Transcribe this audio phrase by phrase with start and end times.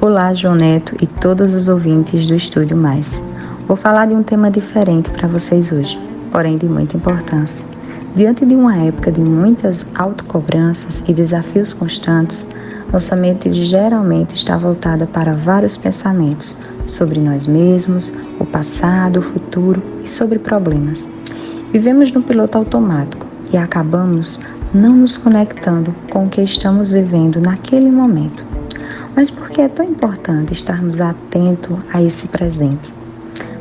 [0.00, 3.20] Olá, João Neto e todos os ouvintes do Estúdio Mais.
[3.66, 5.98] Vou falar de um tema diferente para vocês hoje,
[6.30, 7.66] porém de muita importância.
[8.14, 12.46] Diante de uma época de muitas autocobranças e desafios constantes,
[12.92, 16.56] nossa mente geralmente está voltada para vários pensamentos
[16.86, 21.08] sobre nós mesmos, o passado, o futuro e sobre problemas.
[21.72, 24.38] Vivemos no piloto automático e acabamos
[24.72, 28.47] não nos conectando com o que estamos vivendo naquele momento.
[29.18, 32.94] Mas por que é tão importante estarmos atentos a esse presente?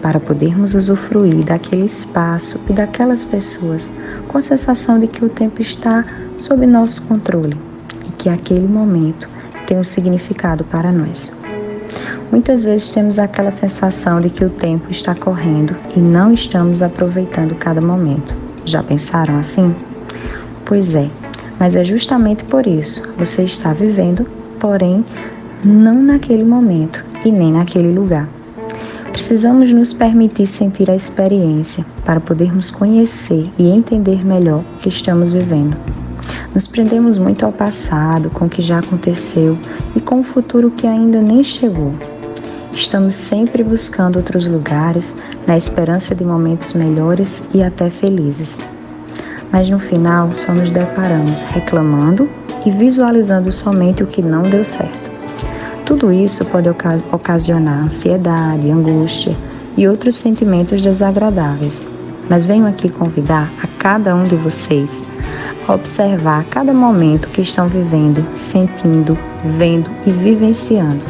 [0.00, 3.90] Para podermos usufruir daquele espaço e daquelas pessoas
[4.28, 6.06] com a sensação de que o tempo está
[6.38, 7.56] sob nosso controle
[8.08, 9.28] e que aquele momento
[9.66, 11.32] tem um significado para nós.
[12.30, 17.56] Muitas vezes temos aquela sensação de que o tempo está correndo e não estamos aproveitando
[17.56, 18.36] cada momento.
[18.64, 19.74] Já pensaram assim?
[20.64, 21.10] Pois é,
[21.58, 24.24] mas é justamente por isso você está vivendo,
[24.60, 25.04] porém
[25.64, 28.28] não naquele momento e nem naquele lugar.
[29.12, 35.34] Precisamos nos permitir sentir a experiência para podermos conhecer e entender melhor o que estamos
[35.34, 35.76] vivendo.
[36.54, 39.58] Nos prendemos muito ao passado, com o que já aconteceu
[39.94, 41.92] e com o futuro que ainda nem chegou.
[42.72, 45.14] Estamos sempre buscando outros lugares,
[45.46, 48.58] na esperança de momentos melhores e até felizes.
[49.52, 52.28] Mas no final só nos deparamos reclamando
[52.64, 55.09] e visualizando somente o que não deu certo.
[55.90, 56.68] Tudo isso pode
[57.10, 59.36] ocasionar ansiedade, angústia
[59.76, 61.82] e outros sentimentos desagradáveis.
[62.28, 65.02] Mas venho aqui convidar a cada um de vocês
[65.66, 69.18] a observar cada momento que estão vivendo, sentindo,
[69.58, 71.02] vendo e vivenciando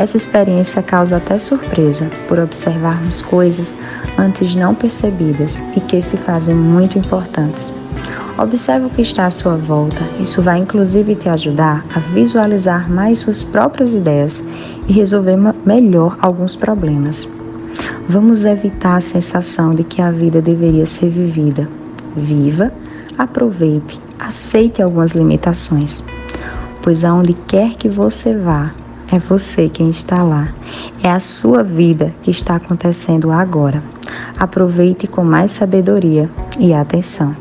[0.00, 3.76] essa experiência causa até surpresa por observarmos coisas
[4.18, 7.72] antes não percebidas e que se fazem muito importantes.
[8.38, 13.20] Observe o que está à sua volta, isso vai inclusive te ajudar a visualizar mais
[13.20, 14.42] suas próprias ideias
[14.88, 17.28] e resolver melhor alguns problemas.
[18.08, 21.68] Vamos evitar a sensação de que a vida deveria ser vivida.
[22.16, 22.72] Viva,
[23.16, 26.02] aproveite, aceite algumas limitações,
[26.82, 28.72] pois aonde quer que você vá,
[29.12, 30.48] é você quem está lá.
[31.02, 33.82] É a sua vida que está acontecendo agora.
[34.38, 36.28] Aproveite com mais sabedoria
[36.58, 37.36] e atenção.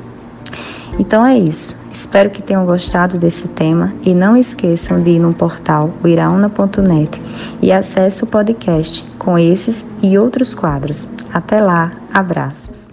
[1.01, 1.81] Então é isso.
[1.91, 7.19] Espero que tenham gostado desse tema e não esqueçam de ir no portal iraúna.net
[7.59, 11.09] e acesse o podcast com esses e outros quadros.
[11.33, 12.90] Até lá, abraços.